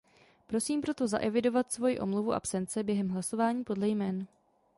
[0.47, 4.27] Prosím proto zaevidovat svoji omluvu absence během hlasování podle jmen.